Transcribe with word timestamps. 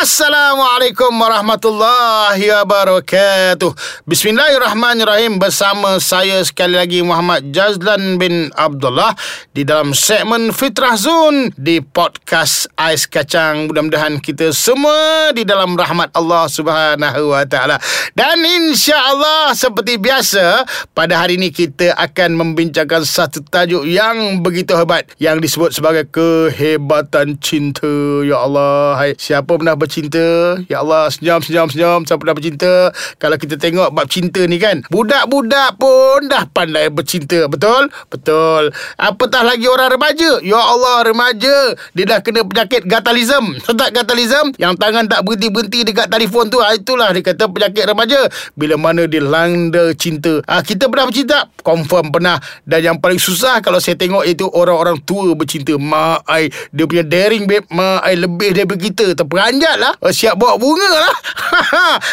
Assalamualaikum 0.00 1.12
warahmatullahi 1.12 2.48
wabarakatuh. 2.48 3.68
Bismillahirrahmanirrahim 4.08 5.36
bersama 5.36 6.00
saya 6.00 6.40
sekali 6.40 6.72
lagi 6.72 7.04
Muhammad 7.04 7.52
Jazlan 7.52 8.16
bin 8.16 8.48
Abdullah 8.56 9.12
di 9.52 9.60
dalam 9.60 9.92
segmen 9.92 10.56
Fitrah 10.56 10.96
Zone 10.96 11.52
di 11.52 11.84
podcast 11.84 12.72
Ais 12.80 13.04
Kacang. 13.04 13.68
Mudah-mudahan 13.68 14.24
kita 14.24 14.56
semua 14.56 15.36
di 15.36 15.44
dalam 15.44 15.76
rahmat 15.76 16.16
Allah 16.16 16.48
Subhanahu 16.48 17.36
wa 17.36 17.44
taala. 17.44 17.76
Dan 18.16 18.40
insya-Allah 18.40 19.52
seperti 19.52 20.00
biasa 20.00 20.64
pada 20.96 21.20
hari 21.20 21.36
ini 21.36 21.52
kita 21.52 21.92
akan 21.92 22.40
membincangkan 22.40 23.04
satu 23.04 23.44
tajuk 23.44 23.84
yang 23.84 24.40
begitu 24.40 24.72
hebat 24.80 25.04
yang 25.20 25.44
disebut 25.44 25.76
sebagai 25.76 26.08
kehebatan 26.08 27.36
cinta. 27.36 28.24
Ya 28.24 28.40
Allah, 28.40 28.96
hai 28.96 29.12
siapa 29.20 29.60
pernah 29.60 29.76
bercinta. 29.90 30.26
Ya 30.70 30.86
Allah 30.86 31.10
senyum 31.10 31.42
senyum 31.42 31.66
senyum 31.66 32.00
Siapa 32.06 32.22
dah 32.22 32.34
bercinta? 32.38 32.94
Kalau 33.18 33.34
kita 33.34 33.58
tengok 33.58 33.90
bab 33.90 34.06
cinta 34.06 34.38
ni 34.46 34.62
kan 34.62 34.86
Budak-budak 34.86 35.74
pun 35.82 36.30
dah 36.30 36.46
pandai 36.46 36.86
bercinta. 36.86 37.50
Betul? 37.50 37.90
Betul. 38.06 38.70
Apatah 38.94 39.42
lagi 39.42 39.66
orang 39.66 39.90
remaja? 39.90 40.38
Ya 40.46 40.62
Allah 40.62 41.02
remaja. 41.02 41.74
Dia 41.98 42.04
dah 42.06 42.18
kena 42.22 42.46
penyakit 42.46 42.86
gatalism. 42.86 43.58
Tak 43.66 43.90
gatalism? 43.90 44.54
Yang 44.60 44.78
tangan 44.78 45.10
tak 45.10 45.26
berhenti-berhenti 45.26 45.88
dekat 45.88 46.06
telefon 46.06 46.46
tu 46.52 46.62
ah, 46.62 46.70
Itulah 46.76 47.10
dia 47.10 47.26
kata 47.26 47.50
penyakit 47.50 47.84
remaja. 47.90 48.20
Bila 48.54 48.78
mana 48.78 49.10
dia 49.10 49.24
landa 49.24 49.90
cinta. 49.98 50.38
Ha, 50.46 50.62
Kita 50.62 50.86
pernah 50.86 51.10
bercinta? 51.10 51.50
Confirm 51.66 52.14
pernah. 52.14 52.38
Dan 52.62 52.92
yang 52.92 52.96
paling 53.00 53.18
susah 53.18 53.58
Kalau 53.64 53.82
saya 53.82 53.98
tengok 53.98 54.22
itu 54.28 54.46
Orang-orang 54.46 55.02
tua 55.02 55.34
bercinta. 55.34 55.74
Mak 55.74 56.28
ai 56.28 56.52
Dia 56.70 56.84
punya 56.86 57.02
daring 57.02 57.48
babe. 57.48 57.66
Mak 57.72 58.00
ai 58.04 58.14
lebih 58.20 58.52
daripada 58.52 58.78
kita. 58.78 59.06
Terperanjat 59.16 59.79
lah. 59.80 59.96
Oh, 60.04 60.12
Siap 60.12 60.36
bawa 60.36 60.60
bunga 60.60 60.90
lah. 60.92 61.14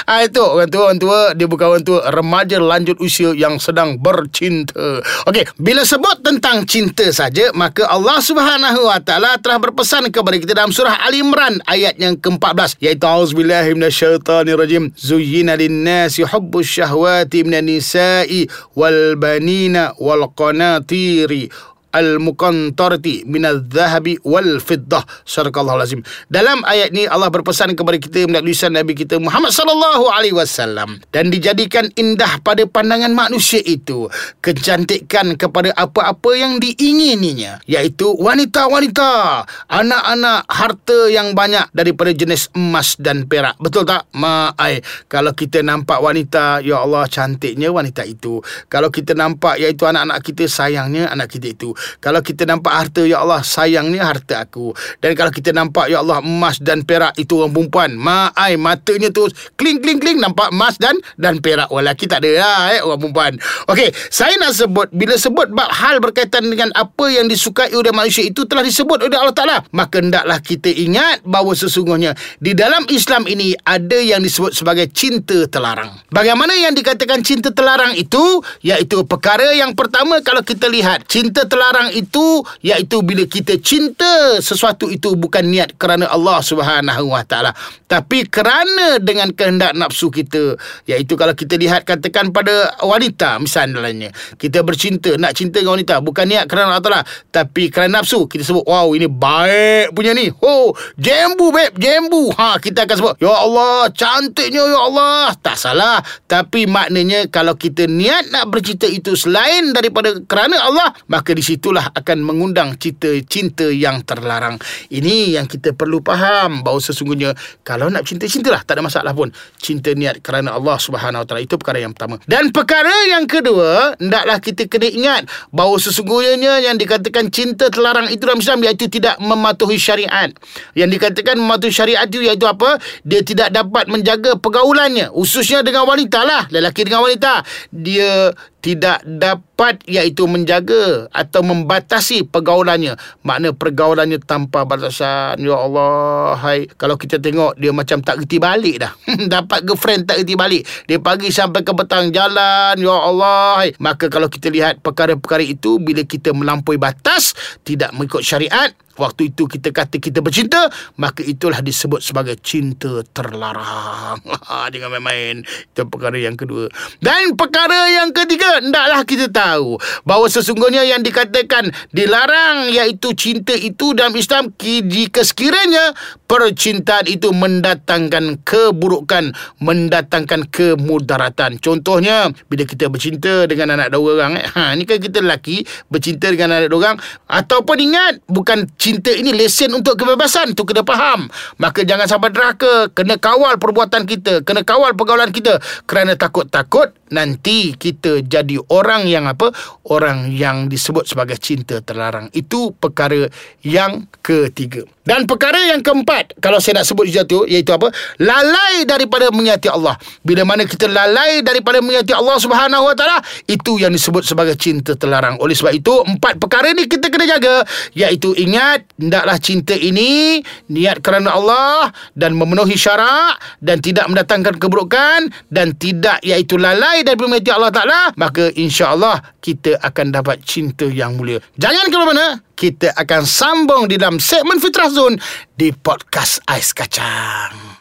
Ha, 0.08 0.24
Itu 0.28 0.42
orang 0.42 0.72
tua 0.72 0.84
Orang 0.88 1.00
tua 1.04 1.20
Dia 1.36 1.48
bukan 1.50 1.68
orang 1.76 1.84
tua 1.86 2.00
Remaja 2.10 2.58
lanjut 2.58 2.98
usia 3.04 3.36
Yang 3.36 3.70
sedang 3.70 4.00
bercinta. 4.00 5.04
Okey 5.28 5.46
Bila 5.60 5.84
sebut 5.84 6.24
tentang 6.24 6.64
cinta 6.64 7.06
saja 7.12 7.52
Maka 7.52 7.86
Allah 7.86 8.24
subhanahu 8.24 8.88
wa 8.88 8.98
ta'ala 9.04 9.38
Telah 9.38 9.60
berpesan 9.60 10.10
kepada 10.10 10.40
kita 10.40 10.54
Dalam 10.56 10.72
surah 10.72 11.04
Al 11.04 11.14
Imran 11.14 11.60
Ayat 11.68 12.00
yang 12.00 12.16
ke-14 12.18 12.80
Iaitu 12.80 13.06
Auzubillahiminasyaitanirajim 13.06 14.96
Zuyina 14.96 15.60
linnasi 15.60 16.24
hubbu 16.24 16.64
syahwati 16.64 17.44
Minan 17.44 17.68
nisa'i 17.68 18.48
Wal 18.74 19.20
banina 19.20 19.94
Wal 20.00 20.32
qanatiri 20.34 21.52
al-muqantarati 21.98 23.26
minadh-dhahabi 23.26 24.22
wal 24.22 24.62
fiddah. 24.62 25.02
Sadaqallahu 25.26 25.82
lazim 25.82 26.06
dalam 26.30 26.62
ayat 26.68 26.94
ni 26.94 27.10
Allah 27.10 27.34
berpesan 27.34 27.74
kepada 27.74 27.98
kita 27.98 28.30
melalui 28.30 28.54
lisan 28.54 28.76
Nabi 28.76 28.94
kita 28.94 29.18
Muhammad 29.18 29.50
sallallahu 29.50 30.12
alaihi 30.12 30.36
wasallam 30.36 31.00
dan 31.10 31.32
dijadikan 31.32 31.90
indah 31.96 32.42
pada 32.44 32.68
pandangan 32.68 33.14
manusia 33.16 33.64
itu 33.64 34.12
kecantikan 34.44 35.40
kepada 35.40 35.72
apa-apa 35.74 36.32
yang 36.36 36.60
diingininya 36.60 37.64
iaitu 37.66 38.12
wanita-wanita 38.18 39.44
anak-anak 39.72 40.46
harta 40.52 41.00
yang 41.10 41.32
banyak 41.32 41.66
daripada 41.72 42.12
jenis 42.12 42.52
emas 42.54 43.00
dan 43.00 43.26
perak. 43.26 43.56
Betul 43.58 43.88
tak 43.88 44.10
mai 44.14 44.84
kalau 45.08 45.32
kita 45.32 45.64
nampak 45.64 46.04
wanita 46.04 46.60
ya 46.62 46.84
Allah 46.84 47.08
cantiknya 47.08 47.72
wanita 47.72 48.04
itu. 48.04 48.44
Kalau 48.68 48.92
kita 48.92 49.16
nampak 49.16 49.62
iaitu 49.62 49.88
anak-anak 49.88 50.20
kita 50.22 50.50
sayangnya 50.50 51.08
anak 51.08 51.32
kita 51.32 51.56
itu 51.56 51.72
kalau 52.00 52.22
kita 52.22 52.48
nampak 52.48 52.74
harta 52.74 53.04
Ya 53.04 53.22
Allah 53.22 53.42
sayangnya 53.44 54.04
harta 54.04 54.44
aku. 54.44 54.74
Dan 55.04 55.14
kalau 55.14 55.30
kita 55.30 55.52
nampak 55.54 55.92
Ya 55.92 56.02
Allah 56.02 56.24
emas 56.24 56.58
dan 56.58 56.82
perak 56.88 57.14
Itu 57.20 57.44
orang 57.44 57.54
perempuan. 57.54 57.92
Ma'ai 58.00 58.58
matanya 58.58 59.14
tu 59.14 59.30
Kling 59.60 59.84
kling 59.84 60.00
kling 60.02 60.18
Nampak 60.18 60.50
emas 60.50 60.80
dan 60.82 60.98
Dan 61.20 61.44
perak. 61.44 61.70
Walaki 61.70 62.10
tak 62.10 62.26
ada 62.26 62.32
lah 62.42 62.62
eh, 62.74 62.82
Orang 62.82 63.00
perempuan. 63.08 63.38
Okey 63.70 63.94
Saya 64.10 64.34
nak 64.42 64.58
sebut 64.58 64.90
Bila 64.90 65.14
sebut 65.20 65.52
bab 65.54 65.70
hal 65.70 66.02
berkaitan 66.02 66.48
dengan 66.48 66.74
Apa 66.74 67.12
yang 67.12 67.30
disukai 67.30 67.70
oleh 67.78 67.94
manusia 67.94 68.26
itu 68.26 68.48
Telah 68.48 68.66
disebut 68.66 69.06
oleh 69.06 69.18
Allah 69.18 69.36
Ta'ala 69.36 69.58
Maka 69.76 70.02
hendaklah 70.02 70.42
kita 70.42 70.72
ingat 70.72 71.22
Bahawa 71.28 71.54
sesungguhnya 71.54 72.18
Di 72.42 72.58
dalam 72.58 72.90
Islam 72.90 73.30
ini 73.30 73.54
Ada 73.62 74.02
yang 74.02 74.26
disebut 74.26 74.58
sebagai 74.58 74.90
Cinta 74.98 75.46
terlarang. 75.46 75.94
Bagaimana 76.10 76.58
yang 76.58 76.74
dikatakan 76.74 77.22
Cinta 77.22 77.54
terlarang 77.54 77.94
itu? 77.94 78.42
Iaitu 78.66 79.06
perkara 79.06 79.54
yang 79.54 79.78
pertama 79.78 80.18
Kalau 80.26 80.42
kita 80.42 80.66
lihat 80.66 81.06
Cinta 81.06 81.46
terlarang 81.46 81.77
terlarang 81.78 81.94
itu 81.94 82.42
iaitu 82.66 83.06
bila 83.06 83.24
kita 83.30 83.62
cinta 83.62 84.42
sesuatu 84.42 84.90
itu 84.90 85.14
bukan 85.14 85.46
niat 85.46 85.78
kerana 85.78 86.10
Allah 86.10 86.42
Subhanahu 86.42 87.14
Wa 87.14 87.22
Taala 87.22 87.54
tapi 87.86 88.26
kerana 88.26 88.98
dengan 88.98 89.30
kehendak 89.32 89.78
nafsu 89.78 90.10
kita. 90.10 90.58
Iaitu 90.90 91.14
kalau 91.14 91.38
kita 91.38 91.56
lihat 91.56 91.86
katakan 91.86 92.34
pada 92.34 92.74
wanita 92.82 93.38
misalnya 93.38 94.10
kita 94.42 94.66
bercinta 94.66 95.14
nak 95.22 95.38
cinta 95.38 95.62
dengan 95.62 95.78
wanita 95.78 96.02
bukan 96.02 96.26
niat 96.26 96.50
kerana 96.50 96.74
Allah 96.74 96.84
Taala 96.84 97.02
tapi 97.30 97.70
kerana 97.70 98.02
nafsu 98.02 98.26
kita 98.26 98.42
sebut 98.42 98.66
wow 98.66 98.90
ini 98.98 99.06
baik 99.06 99.94
punya 99.94 100.18
ni. 100.18 100.34
Oh 100.42 100.74
jembu 100.98 101.54
beb 101.54 101.78
jembu 101.78 102.34
ha 102.34 102.58
kita 102.58 102.90
akan 102.90 102.96
sebut 102.98 103.16
ya 103.22 103.32
Allah 103.32 103.94
cantiknya 103.94 104.66
ya 104.66 104.80
Allah. 104.90 105.30
Tak 105.38 105.56
salah 105.62 106.02
tapi 106.26 106.66
maknanya 106.66 107.30
kalau 107.30 107.54
kita 107.54 107.86
niat 107.86 108.34
nak 108.34 108.50
bercinta 108.50 108.90
itu 108.90 109.14
selain 109.14 109.72
daripada 109.72 110.18
kerana 110.26 110.58
Allah 110.60 110.90
maka 111.06 111.32
di 111.38 111.44
situ 111.46 111.57
itulah 111.58 111.90
akan 111.92 112.22
mengundang 112.22 112.78
cinta-cinta 112.78 113.66
yang 113.74 114.06
terlarang. 114.06 114.62
Ini 114.94 115.42
yang 115.42 115.50
kita 115.50 115.74
perlu 115.74 116.00
faham 116.06 116.62
bahawa 116.62 116.78
sesungguhnya 116.78 117.34
kalau 117.66 117.90
nak 117.90 118.06
cinta-cintalah 118.06 118.62
tak 118.62 118.78
ada 118.78 118.86
masalah 118.86 119.12
pun. 119.18 119.34
Cinta 119.58 119.92
niat 119.98 120.22
kerana 120.22 120.54
Allah 120.54 120.78
Subhanahu 120.78 121.26
Wa 121.26 121.28
Taala 121.28 121.42
itu 121.42 121.58
perkara 121.58 121.82
yang 121.82 121.98
pertama. 121.98 122.22
Dan 122.30 122.54
perkara 122.54 122.94
yang 123.10 123.26
kedua, 123.26 123.98
hendaklah 123.98 124.38
kita 124.38 124.70
kena 124.70 124.88
ingat 124.88 125.22
bahawa 125.50 125.82
sesungguhnya 125.82 126.62
yang 126.62 126.78
dikatakan 126.78 127.34
cinta 127.34 127.74
terlarang 127.74 128.08
itu 128.14 128.24
dalam 128.24 128.40
Islam 128.40 128.62
iaitu 128.64 128.86
tidak 128.88 129.18
mematuhi 129.18 129.82
syariat. 129.82 130.30
Yang 130.78 130.90
dikatakan 131.02 131.36
mematuhi 131.42 131.74
syariat 131.74 132.06
itu 132.06 132.22
iaitu 132.22 132.46
apa? 132.46 132.78
Dia 133.02 133.26
tidak 133.26 133.50
dapat 133.50 133.90
menjaga 133.90 134.38
pergaulannya, 134.38 135.10
khususnya 135.12 135.66
dengan 135.66 135.90
wanita 135.90 136.22
lah, 136.22 136.46
lelaki 136.54 136.86
dengan 136.86 137.02
wanita. 137.08 137.42
Dia 137.74 138.36
tidak 138.68 139.00
dapat 139.08 139.80
iaitu 139.88 140.28
menjaga 140.28 141.08
atau 141.16 141.40
membatasi 141.40 142.28
pergaulannya. 142.28 143.00
Makna 143.24 143.56
pergaulannya 143.56 144.20
tanpa 144.20 144.68
batasan. 144.68 145.40
Ya 145.40 145.56
Allah 145.56 146.36
hai. 146.36 146.68
Kalau 146.76 147.00
kita 147.00 147.16
tengok 147.16 147.56
dia 147.56 147.72
macam 147.72 148.04
tak 148.04 148.20
reti 148.20 148.44
balik 148.44 148.84
dah. 148.84 148.92
Dapat 149.40 149.64
girlfriend 149.64 150.12
tak 150.12 150.20
reti 150.20 150.36
balik. 150.36 150.68
Dia 150.84 151.00
pagi 151.00 151.32
sampai 151.32 151.64
ke 151.64 151.72
petang 151.72 152.12
jalan. 152.12 152.76
Ya 152.76 152.92
Allah 152.92 153.64
hai. 153.64 153.72
Maka 153.80 154.12
kalau 154.12 154.28
kita 154.28 154.52
lihat 154.52 154.84
perkara-perkara 154.84 155.48
itu 155.48 155.80
bila 155.80 156.04
kita 156.04 156.36
melampaui 156.36 156.76
batas 156.76 157.32
tidak 157.64 157.96
mengikut 157.96 158.20
syariat 158.20 158.76
Waktu 158.98 159.34
itu 159.34 159.46
kita 159.46 159.70
kata 159.70 160.02
kita 160.02 160.20
bercinta 160.26 160.68
Maka 160.98 161.22
itulah 161.22 161.62
disebut 161.62 162.02
sebagai 162.02 162.36
cinta 162.42 163.06
terlarang. 163.14 164.20
Jangan 164.74 164.90
main-main. 164.98 165.46
Itu 165.46 165.86
perkara 165.88 166.18
yang 166.18 166.36
kedua. 166.36 166.68
Dan 167.00 167.38
perkara 167.38 167.94
yang 167.94 168.10
ketiga 168.12 168.60
Hendaklah 168.60 169.02
kita 169.06 169.30
tahu 169.30 169.78
Bahawa 170.04 170.28
sesungguhnya 170.28 170.84
yang 170.84 171.06
dikatakan 171.06 171.70
Dilarang 171.94 172.74
iaitu 172.74 173.14
cinta 173.14 173.54
itu 173.54 173.94
dalam 173.94 174.18
Islam 174.18 174.52
Jika 174.58 175.22
sekiranya 175.22 175.94
Percintaan 176.28 177.08
itu 177.08 177.32
mendatangkan 177.32 178.44
keburukan 178.44 179.32
Mendatangkan 179.64 180.52
kemudaratan. 180.52 181.58
Contohnya 181.64 182.30
Bila 182.52 182.68
kita 182.68 182.92
bercinta 182.92 183.48
dengan 183.48 183.80
anak 183.80 183.96
dua 183.96 184.20
orang 184.20 184.40
eh, 184.40 184.48
ha, 184.52 184.76
Ini 184.76 184.84
kan 184.84 185.00
kita 185.00 185.24
lelaki 185.24 185.64
Bercinta 185.88 186.28
dengan 186.28 186.60
anak 186.60 186.68
dua 186.68 186.80
orang 186.92 186.98
Ataupun 187.32 187.80
ingat 187.80 188.20
Bukan 188.28 188.68
cinta 188.76 189.16
ini 189.16 189.32
lesen 189.32 189.72
untuk 189.78 189.96
kebebasan 189.96 190.58
tu 190.58 190.66
kena 190.66 190.82
faham. 190.82 191.30
Maka 191.62 191.86
jangan 191.86 192.10
sampai 192.10 192.34
deraka 192.34 192.90
kena 192.92 193.22
kawal 193.22 193.62
perbuatan 193.62 194.10
kita 194.10 194.42
kena 194.42 194.66
kawal 194.66 194.98
pergaulan 194.98 195.30
kita. 195.30 195.62
Kerana 195.86 196.18
takut-takut 196.18 196.98
nanti 197.14 197.78
kita 197.78 198.26
jadi 198.26 198.58
orang 198.74 199.06
yang 199.06 199.30
apa? 199.30 199.54
Orang 199.88 200.34
yang 200.34 200.68
disebut 200.68 201.06
sebagai 201.06 201.38
cinta 201.38 201.80
terlarang. 201.86 202.34
Itu 202.34 202.74
perkara 202.74 203.30
yang 203.62 204.10
ketiga. 204.26 204.82
Dan 205.06 205.24
perkara 205.30 205.72
yang 205.72 205.86
keempat 205.86 206.17
Ingat 206.18 206.42
Kalau 206.42 206.58
saya 206.58 206.82
nak 206.82 206.86
sebut 206.90 207.06
itu 207.06 207.46
Iaitu 207.46 207.70
apa? 207.70 207.94
Lalai 208.18 208.90
daripada 208.90 209.30
menghayati 209.30 209.70
Allah. 209.70 209.94
Bila 210.26 210.42
mana 210.50 210.66
kita 210.66 210.90
lalai 210.90 211.46
Daripada 211.46 211.78
menghayati 211.78 212.14
Allah 212.18 212.38
subhanahu 212.42 212.90
wa 212.90 212.96
ta'ala 212.98 213.22
Itu 213.46 213.78
yang 213.78 213.94
disebut 213.94 214.26
sebagai 214.26 214.58
cinta 214.58 214.98
terlarang. 214.98 215.38
Oleh 215.38 215.54
sebab 215.54 215.74
itu 215.78 215.94
Empat 216.02 216.42
perkara 216.42 216.74
ni 216.74 216.90
kita 216.90 217.14
kena 217.14 217.30
jaga. 217.30 217.62
Iaitu 217.94 218.34
ingat 218.34 218.90
Hendaklah 218.98 219.38
cinta 219.38 219.78
ini 219.78 220.42
Niat 220.74 221.06
kerana 221.06 221.38
Allah 221.38 221.94
Dan 222.18 222.34
memenuhi 222.34 222.74
syarak 222.74 223.38
Dan 223.62 223.78
tidak 223.86 224.10
mendatangkan 224.10 224.58
keburukan 224.58 225.30
Dan 225.54 225.78
tidak 225.78 226.18
iaitu 226.26 226.58
lalai 226.58 227.06
Daripada 227.06 227.30
menghayati 227.30 227.54
Allah 227.54 227.72
ta'ala 227.74 228.00
Maka 228.18 228.50
insya-Allah 228.58 229.22
Kita 229.38 229.78
akan 229.78 230.10
dapat 230.10 230.42
cinta 230.42 230.90
yang 230.90 231.14
mulia. 231.16 231.38
Jangan 231.60 231.86
ke 231.88 231.98
mana 231.98 232.47
kita 232.58 232.90
akan 232.98 233.22
sambung 233.22 233.86
di 233.86 234.02
dalam 234.02 234.18
segmen 234.18 234.58
Fitrah 234.58 234.90
Zone 234.90 235.22
di 235.54 235.70
podcast 235.70 236.42
Ais 236.50 236.74
Kacang. 236.74 237.78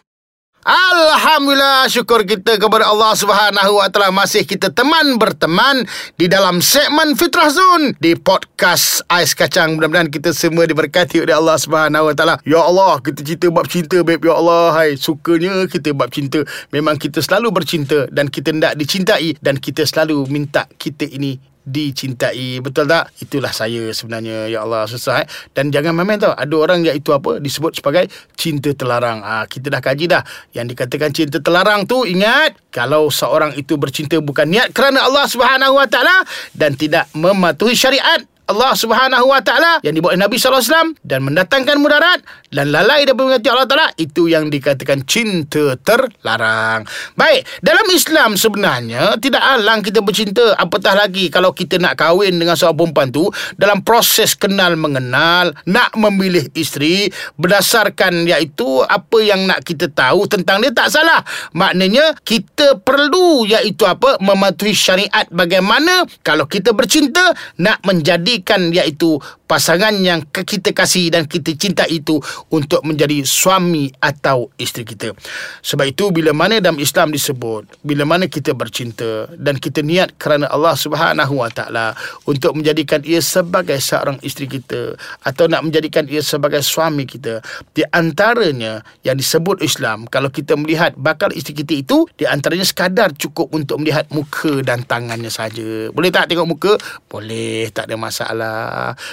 Alhamdulillah 0.67 1.87
syukur 1.87 2.26
kita 2.26 2.58
kepada 2.58 2.90
Allah 2.90 3.14
Subhanahu 3.14 3.78
Wa 3.78 3.87
Taala 3.87 4.11
masih 4.11 4.43
kita 4.43 4.69
teman 4.75 5.14
berteman 5.14 5.87
di 6.19 6.26
dalam 6.26 6.58
segmen 6.58 7.14
Fitrah 7.14 7.55
Zone 7.55 7.94
di 8.02 8.19
podcast 8.19 9.00
Ais 9.06 9.31
Kacang. 9.32 9.78
Mudah-mudahan 9.78 10.11
kita 10.11 10.34
semua 10.34 10.67
diberkati 10.67 11.23
oleh 11.23 11.38
Allah 11.38 11.55
Subhanahu 11.55 12.11
Wa 12.11 12.14
Taala. 12.19 12.34
Ya 12.43 12.61
Allah, 12.61 12.99
kita 12.99 13.23
cerita 13.23 13.46
bab 13.49 13.70
cinta 13.70 14.02
beb 14.02 14.19
ya 14.19 14.34
Allah. 14.34 14.75
Hai, 14.75 14.99
sukanya 14.99 15.70
kita 15.70 15.94
bab 15.94 16.11
cinta. 16.11 16.43
Memang 16.75 16.99
kita 16.99 17.23
selalu 17.23 17.55
bercinta 17.55 18.11
dan 18.11 18.26
kita 18.26 18.50
hendak 18.50 18.75
dicintai 18.75 19.38
dan 19.38 19.62
kita 19.62 19.87
selalu 19.87 20.26
minta 20.26 20.67
kita 20.76 21.06
ini 21.06 21.56
dicintai. 21.66 22.62
Betul 22.62 22.86
tak? 22.86 23.10
Itulah 23.18 23.50
saya 23.50 23.90
sebenarnya 23.90 24.46
ya 24.46 24.62
Allah 24.62 24.86
susah 24.86 25.26
eh? 25.26 25.28
dan 25.50 25.74
jangan 25.74 25.98
main 25.98 26.16
tau. 26.16 26.32
Ada 26.32 26.54
orang 26.54 26.86
yang 26.86 26.94
itu 26.94 27.10
apa 27.10 27.42
disebut 27.42 27.82
sebagai 27.82 28.06
cinta 28.38 28.70
terlarang. 28.70 29.20
Ha, 29.26 29.50
kita 29.50 29.68
dah 29.68 29.82
kaji 29.82 30.06
dah. 30.06 30.22
Yang 30.54 30.78
dikatakan 30.78 31.10
cinta 31.10 31.38
terlarang 31.42 31.84
tu 31.90 32.06
ingat 32.06 32.54
kalau 32.70 33.10
seorang 33.10 33.58
itu 33.58 33.74
bercinta 33.74 34.22
bukan 34.22 34.46
niat 34.46 34.70
kerana 34.70 35.02
Allah 35.02 35.26
Subhanahu 35.26 35.74
Wa 35.82 35.90
Taala 35.90 36.22
dan 36.54 36.78
tidak 36.78 37.10
mematuhi 37.18 37.74
syariat 37.74 38.22
Allah 38.46 38.78
Subhanahu 38.78 39.26
Wa 39.26 39.43
Taala 39.43 39.82
yang 39.82 39.98
dibuat 39.98 40.14
Nabi 40.14 40.38
sallallahu 40.38 40.62
alaihi 40.62 40.70
wasallam 40.70 40.90
dan 41.02 41.20
mendatangkan 41.26 41.76
mudarat 41.82 42.22
dan 42.54 42.70
lalai 42.70 43.02
daripada 43.02 43.34
mengasihi 43.34 43.50
Allah 43.50 43.66
Taala 43.66 43.88
itu 43.98 44.31
yang 44.31 44.46
dikatakan 44.46 45.02
cinta 45.02 45.75
terlarang. 45.82 46.87
Baik, 47.19 47.43
dalam 47.58 47.87
Islam 47.90 48.38
sebenarnya 48.38 49.19
tidak 49.19 49.43
alang 49.43 49.82
kita 49.82 49.98
bercinta 49.98 50.54
apatah 50.54 50.94
lagi 50.94 51.26
kalau 51.26 51.50
kita 51.50 51.82
nak 51.82 51.98
kahwin 51.98 52.38
dengan 52.38 52.54
seorang 52.54 52.78
perempuan 52.78 53.10
tu 53.10 53.26
dalam 53.58 53.82
proses 53.82 54.38
kenal 54.38 54.78
mengenal, 54.78 55.50
nak 55.66 55.90
memilih 55.99 56.46
isteri 56.54 57.10
berdasarkan 57.34 58.31
iaitu 58.31 58.87
apa 58.87 59.19
yang 59.26 59.50
nak 59.50 59.66
kita 59.66 59.90
tahu 59.90 60.31
tentang 60.31 60.62
dia 60.62 60.70
tak 60.70 60.94
salah. 60.94 61.26
Maknanya 61.50 62.14
kita 62.22 62.78
perlu 62.78 63.42
iaitu 63.50 63.82
apa 63.82 64.22
mematuhi 64.22 64.70
syariat 64.70 65.26
bagaimana 65.34 66.06
kalau 66.22 66.46
kita 66.46 66.70
bercinta 66.70 67.34
nak 67.58 67.82
menjadi 67.82 68.36
menjadikan 68.37 68.69
iaitu 68.69 69.17
pasangan 69.47 69.94
yang 70.03 70.27
kita 70.29 70.75
kasih 70.75 71.09
dan 71.09 71.25
kita 71.25 71.55
cinta 71.55 71.87
itu 71.87 72.19
untuk 72.50 72.83
menjadi 72.83 73.23
suami 73.23 73.88
atau 74.03 74.50
isteri 74.59 74.83
kita. 74.83 75.15
Sebab 75.62 75.87
itu 75.87 76.11
bila 76.11 76.35
mana 76.35 76.59
dalam 76.59 76.77
Islam 76.83 77.15
disebut 77.15 77.81
bila 77.87 78.03
mana 78.03 78.27
kita 78.27 78.53
bercinta 78.53 79.31
dan 79.38 79.56
kita 79.56 79.87
niat 79.87 80.19
kerana 80.19 80.50
Allah 80.50 80.75
Subhanahu 80.75 81.41
Wa 81.41 81.50
Taala 81.55 81.94
untuk 82.27 82.59
menjadikan 82.59 83.06
ia 83.06 83.23
sebagai 83.23 83.79
seorang 83.79 84.19
isteri 84.27 84.50
kita 84.50 84.99
atau 85.23 85.47
nak 85.47 85.62
menjadikan 85.62 86.11
ia 86.11 86.21
sebagai 86.21 86.61
suami 86.61 87.06
kita 87.06 87.38
di 87.71 87.87
antaranya 87.94 88.83
yang 89.06 89.15
disebut 89.15 89.62
Islam 89.62 90.11
kalau 90.11 90.29
kita 90.29 90.59
melihat 90.59 90.99
bakal 90.99 91.31
isteri 91.31 91.62
kita 91.62 91.87
itu 91.87 91.99
di 92.19 92.27
antaranya 92.27 92.67
sekadar 92.67 93.15
cukup 93.15 93.55
untuk 93.55 93.79
melihat 93.79 94.11
muka 94.11 94.59
dan 94.67 94.83
tangannya 94.83 95.31
saja. 95.31 95.88
Boleh 95.94 96.11
tak 96.11 96.27
tengok 96.35 96.50
muka? 96.50 96.73
Boleh, 97.06 97.71
tak 97.71 97.87
ada 97.87 97.94
masalah. 97.94 98.25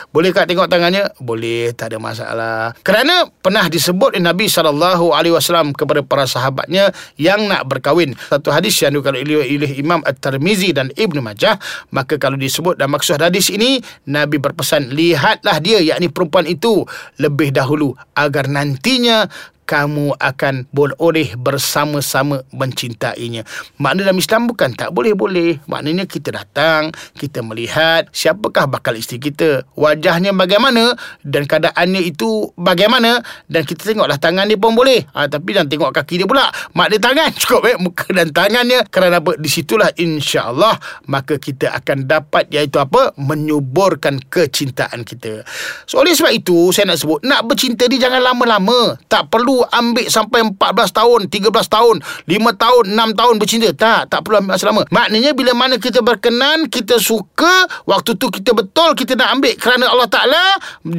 Boleh 0.10 0.24
boleh 0.24 0.39
tak 0.39 0.48
tengok 0.48 0.71
tangannya? 0.71 1.04
Boleh, 1.19 1.75
tak 1.75 1.92
ada 1.92 2.00
masalah. 2.00 2.71
Kerana 2.80 3.27
pernah 3.27 3.68
disebut 3.68 4.15
Nabi 4.24 4.48
SAW 4.48 5.75
kepada 5.75 6.00
para 6.00 6.24
sahabatnya 6.24 6.95
yang 7.19 7.44
nak 7.51 7.68
berkahwin. 7.68 8.15
Satu 8.31 8.56
hadis 8.56 8.80
yang 8.80 8.95
dikatakan 8.95 9.19
oleh 9.19 9.75
Imam 9.75 10.00
At-Tirmizi 10.07 10.71
dan 10.71 10.95
Ibn 10.95 11.19
Majah. 11.19 11.60
Maka 11.92 12.15
kalau 12.15 12.39
disebut 12.39 12.80
dan 12.80 12.95
maksud 12.95 13.19
hadis 13.19 13.51
ini, 13.51 13.83
Nabi 14.07 14.39
berpesan, 14.39 14.95
lihatlah 14.95 15.60
dia, 15.60 15.83
yakni 15.83 16.07
perempuan 16.07 16.48
itu 16.48 16.88
lebih 17.19 17.51
dahulu 17.51 17.92
agar 18.15 18.48
nantinya 18.48 19.27
kamu 19.74 20.14
akan 20.22 20.70
boleh 20.70 21.34
bersama-sama 21.34 22.46
mencintainya. 22.54 23.42
Makna 23.81 24.06
dalam 24.06 24.22
Islam 24.22 24.46
bukan 24.46 24.78
tak 24.78 24.94
boleh-boleh. 24.94 25.66
Maknanya 25.66 26.06
kita 26.06 26.30
datang, 26.30 26.94
kita 27.18 27.42
melihat 27.42 28.06
siapakah 28.14 28.70
bakal 28.70 28.94
isteri 28.94 29.18
kita, 29.18 29.66
wajahnya 29.74 30.30
bagaimana 30.38 30.94
dan 31.25 31.50
keadaannya 31.50 32.06
itu 32.06 32.54
bagaimana 32.54 33.25
dan 33.50 33.66
kita 33.66 33.90
tengoklah 33.90 34.22
tangan 34.22 34.46
dia 34.46 34.62
pun 34.62 34.78
boleh. 34.78 35.10
Ha, 35.10 35.25
tapi 35.25 35.58
jangan 35.58 35.74
tengok 35.74 35.90
kaki 35.90 36.22
dia 36.22 36.30
pula. 36.30 36.54
Mak 36.78 36.88
dia 36.94 37.02
tangan 37.02 37.34
cukup 37.42 37.62
eh 37.66 37.75
muka 37.81 38.06
dan 38.14 38.30
tangannya 38.30 38.86
kerana 38.94 39.25
apa? 39.25 39.42
Di 39.42 39.50
situlah 39.50 39.90
insya-Allah 39.98 40.78
maka 41.10 41.42
kita 41.42 41.74
akan 41.81 42.06
dapat 42.06 42.46
iaitu 42.54 42.78
apa? 42.78 43.18
menyuburkan 43.18 44.22
kecintaan 44.30 45.02
kita. 45.02 45.42
So 45.90 46.06
oleh 46.06 46.14
sebab 46.14 46.30
itu 46.30 46.70
saya 46.70 46.94
nak 46.94 47.02
sebut 47.02 47.25
nak 47.25 47.42
bercinta 47.50 47.90
ni 47.90 47.98
jangan 47.98 48.22
lama-lama. 48.22 49.00
Tak 49.10 49.34
perlu 49.34 49.62
ambil 49.71 50.06
sampai 50.12 50.44
14 50.44 50.57
tahun, 50.92 51.19
13 51.31 51.50
tahun, 51.69 51.95
5 52.01 52.62
tahun, 52.63 52.83
6 52.92 53.19
tahun 53.19 53.36
bercinta. 53.39 53.69
Tak, 53.74 54.01
tak 54.12 54.19
perlu 54.25 54.44
ambil 54.44 54.57
masa 54.57 54.68
lama. 54.68 54.83
Maknanya 54.89 55.31
bila 55.38 55.51
mana 55.56 55.75
kita 55.80 56.04
berkenan, 56.04 56.68
kita 56.68 57.00
suka, 57.00 57.68
waktu 57.88 58.15
tu 58.19 58.27
kita 58.27 58.51
betul 58.51 58.95
kita 58.98 59.15
nak 59.15 59.39
ambil 59.39 59.54
kerana 59.56 59.86
Allah 59.89 60.10
Ta'ala 60.10 60.44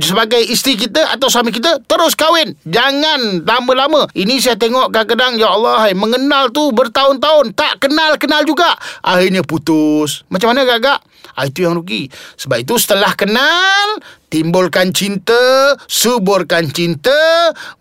sebagai 0.00 0.40
isteri 0.40 0.78
kita 0.78 1.12
atau 1.14 1.28
suami 1.28 1.52
kita, 1.52 1.82
terus 1.84 2.16
kahwin. 2.16 2.56
Jangan 2.64 3.44
lama-lama. 3.44 4.08
Ini 4.16 4.40
saya 4.40 4.56
tengok 4.56 4.94
kadang-kadang, 4.94 5.36
Ya 5.36 5.52
Allah, 5.52 5.88
hai, 5.88 5.92
mengenal 5.92 6.48
tu 6.54 6.70
bertahun-tahun. 6.72 7.52
Tak 7.52 7.84
kenal-kenal 7.84 8.46
juga. 8.46 8.76
Akhirnya 9.04 9.42
putus. 9.44 10.22
Macam 10.32 10.52
mana 10.52 10.64
agak-agak? 10.64 11.00
Ah, 11.34 11.50
itu 11.50 11.66
yang 11.66 11.74
rugi. 11.74 12.06
Sebab 12.38 12.62
itu 12.62 12.78
setelah 12.78 13.10
kenal, 13.18 13.98
timbulkan 14.34 14.90
cinta, 14.90 15.38
suburkan 15.86 16.66
cinta, 16.74 17.14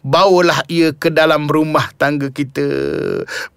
bawalah 0.05 0.61
ia 0.69 0.94
ke 0.94 1.09
dalam 1.09 1.50
rumah 1.50 1.89
tangga 1.97 2.29
kita. 2.29 2.69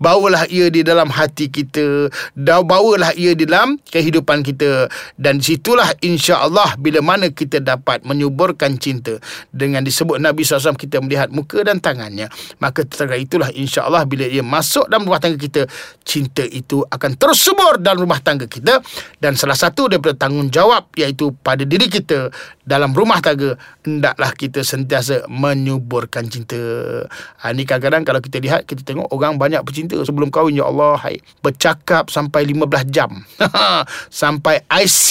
Bawalah 0.01 0.49
ia 0.49 0.73
di 0.73 0.81
dalam 0.81 1.13
hati 1.13 1.53
kita. 1.53 2.09
Dan 2.33 2.65
bawalah 2.65 3.13
ia 3.13 3.37
di 3.37 3.45
dalam 3.45 3.77
kehidupan 3.93 4.41
kita. 4.41 4.89
Dan 5.21 5.45
situlah 5.45 5.93
insya-Allah 6.01 6.81
bila 6.81 7.05
mana 7.05 7.29
kita 7.29 7.61
dapat 7.61 8.01
menyuburkan 8.09 8.81
cinta 8.81 9.21
dengan 9.53 9.85
disebut 9.85 10.17
Nabi 10.17 10.49
SAW 10.49 10.81
kita 10.81 11.05
melihat 11.05 11.29
muka 11.29 11.61
dan 11.69 11.77
tangannya, 11.83 12.33
maka 12.63 12.87
terkait 12.89 13.27
itulah 13.27 13.51
insya-Allah 13.51 14.07
bila 14.07 14.23
ia 14.23 14.41
masuk 14.41 14.87
dalam 14.87 15.05
rumah 15.05 15.19
tangga 15.19 15.35
kita, 15.35 15.67
cinta 16.07 16.47
itu 16.47 16.87
akan 16.87 17.19
terus 17.19 17.43
subur 17.43 17.77
dalam 17.83 18.07
rumah 18.07 18.23
tangga 18.23 18.47
kita 18.47 18.79
dan 19.19 19.35
salah 19.35 19.59
satu 19.59 19.91
daripada 19.91 20.15
tanggungjawab 20.15 20.95
iaitu 20.95 21.35
pada 21.43 21.67
diri 21.67 21.91
kita 21.91 22.31
dalam 22.63 22.86
dalam 22.87 23.03
rumah 23.03 23.19
tangga 23.19 23.59
hendaklah 23.83 24.31
kita 24.31 24.63
sentiasa 24.63 25.27
menyuburkan 25.27 26.31
cinta. 26.31 26.55
Ha, 27.43 27.51
ni 27.51 27.67
kadang-kadang 27.67 28.07
kalau 28.07 28.23
kita 28.23 28.39
lihat 28.39 28.63
kita 28.63 28.87
tengok 28.87 29.11
orang 29.11 29.43
banyak 29.43 29.59
bercinta 29.67 29.99
sebelum 30.07 30.31
kahwin 30.31 30.55
ya 30.55 30.71
Allah 30.71 30.95
hai 31.03 31.19
bercakap 31.43 32.15
sampai 32.15 32.47
15 32.47 32.87
jam. 32.95 33.11
sampai 34.23 34.63
IC 34.71 35.11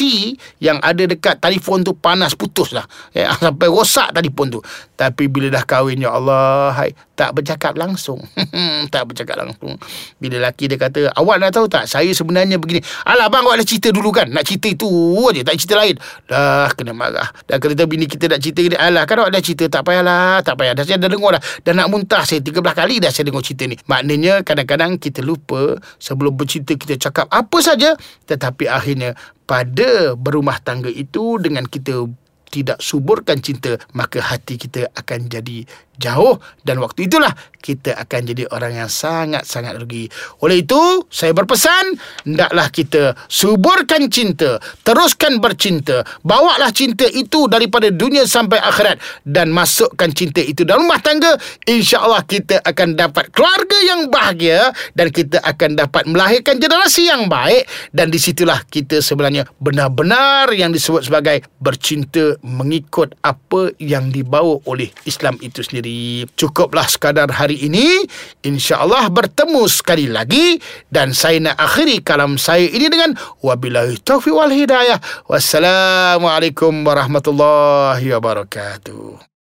yang 0.63 0.79
ada 0.79 1.03
dekat 1.03 1.43
telefon 1.43 1.83
tu 1.83 1.91
panas 1.91 2.31
putus 2.31 2.71
lah. 2.71 2.87
Ya, 3.11 3.35
sampai 3.43 3.67
rosak 3.67 4.15
telefon 4.15 4.55
tu. 4.55 4.63
Tapi 4.95 5.27
bila 5.27 5.51
dah 5.51 5.67
kahwin 5.67 5.99
ya 5.99 6.15
Allah 6.15 6.71
hai 6.79 6.95
tak 7.19 7.35
bercakap 7.35 7.75
langsung. 7.75 8.23
tak 8.95 9.03
bercakap 9.03 9.35
langsung. 9.35 9.75
Bila 10.15 10.47
laki 10.47 10.71
dia 10.71 10.79
kata 10.79 11.11
awak 11.19 11.43
dah 11.43 11.51
tahu 11.51 11.67
tak 11.67 11.91
saya 11.91 12.07
sebenarnya 12.15 12.55
begini. 12.55 12.79
Alah 13.03 13.27
bang 13.27 13.43
awak 13.43 13.59
dah 13.59 13.67
cerita 13.67 13.91
dulu 13.91 14.15
kan. 14.15 14.31
Nak 14.31 14.47
cerita 14.47 14.71
itu 14.71 14.87
aja 15.27 15.43
tak 15.43 15.59
cerita 15.59 15.75
lain. 15.75 15.99
Dah 16.31 16.71
kena 16.71 16.95
marah. 16.95 17.27
Dah 17.51 17.59
kata 17.71 17.83
bini 17.89 18.05
kita 18.05 18.29
nak 18.29 18.39
cerita 18.41 18.61
ni 18.65 18.77
alah 18.77 19.03
kan 19.07 19.21
awak 19.23 19.31
dah 19.33 19.41
cerita? 19.41 19.65
Tak 19.69 19.83
payahlah 19.87 20.41
tak 20.45 20.55
payah. 20.59 20.73
Dah 20.77 20.83
saya 20.83 20.97
dah 21.01 21.09
dengar 21.09 21.39
dah. 21.39 21.43
Dah 21.63 21.73
nak 21.73 21.87
muntah 21.89 22.23
saya 22.27 22.41
13 22.43 22.61
kali 22.61 22.95
dah 23.01 23.11
saya 23.13 23.29
dengar 23.29 23.41
cerita 23.41 23.65
ni. 23.65 23.75
Maknanya 23.87 24.43
kadang-kadang 24.45 24.97
kita 25.01 25.25
lupa 25.25 25.77
sebelum 25.97 26.35
bercerita 26.35 26.75
kita 26.75 27.09
cakap 27.09 27.29
apa 27.31 27.57
saja 27.63 27.97
tetapi 28.27 28.69
akhirnya 28.69 29.13
pada 29.45 30.17
berumah 30.17 30.57
tangga 30.61 30.89
itu 30.89 31.37
dengan 31.37 31.65
kita 31.69 32.09
tidak 32.49 32.79
suburkan 32.79 33.43
cinta 33.43 33.75
maka 33.91 34.23
hati 34.23 34.55
kita 34.55 34.87
akan 34.95 35.27
jadi 35.27 35.67
jauh. 36.01 36.39
Dan 36.61 36.81
waktu 36.81 37.07
itulah 37.07 37.31
kita 37.65 37.97
akan 37.97 38.21
jadi 38.29 38.45
orang 38.53 38.85
yang 38.85 38.89
sangat-sangat 38.91 39.81
rugi. 39.81 40.05
Oleh 40.45 40.61
itu, 40.61 40.77
saya 41.09 41.33
berpesan, 41.33 41.97
hendaklah 42.21 42.69
kita 42.69 43.17
suburkan 43.25 44.05
cinta, 44.13 44.61
teruskan 44.85 45.41
bercinta, 45.41 46.05
bawalah 46.21 46.69
cinta 46.69 47.09
itu 47.09 47.49
daripada 47.49 47.89
dunia 47.89 48.29
sampai 48.29 48.61
akhirat 48.61 49.01
dan 49.25 49.49
masukkan 49.49 50.13
cinta 50.13 50.45
itu 50.45 50.61
dalam 50.61 50.85
rumah 50.85 51.01
tangga, 51.01 51.33
insya-Allah 51.65 52.21
kita 52.29 52.61
akan 52.61 52.93
dapat 52.93 53.33
keluarga 53.33 53.77
yang 53.81 54.13
bahagia 54.13 54.69
dan 54.93 55.09
kita 55.09 55.41
akan 55.41 55.73
dapat 55.73 56.05
melahirkan 56.05 56.61
generasi 56.61 57.09
yang 57.09 57.25
baik. 57.25 57.65
Dan 57.89 58.13
disitulah 58.13 58.61
kita 58.69 59.01
sebenarnya 59.01 59.49
benar-benar 59.57 60.53
yang 60.53 60.69
disebut 60.69 61.09
sebagai 61.09 61.45
bercinta 61.57 62.37
mengikut 62.45 63.17
apa 63.25 63.73
yang 63.81 64.13
dibawa 64.13 64.61
oleh 64.69 64.93
Islam 65.09 65.41
itu 65.41 65.65
sendiri 65.65 65.84
sendiri. 65.85 66.25
Cukuplah 66.33 66.89
sekadar 66.89 67.29
hari 67.29 67.61
ini. 67.61 68.01
InsyaAllah 68.41 69.13
bertemu 69.13 69.69
sekali 69.69 70.09
lagi. 70.09 70.57
Dan 70.89 71.13
saya 71.13 71.37
nak 71.37 71.61
akhiri 71.61 72.01
kalam 72.01 72.41
saya 72.41 72.65
ini 72.65 72.89
dengan 72.89 73.13
Wabillahi 73.45 74.01
taufiq 74.01 74.33
wal 74.33 74.51
hidayah. 74.51 74.97
Wassalamualaikum 75.29 76.81
warahmatullahi 76.81 78.09
wabarakatuh. 78.17 79.33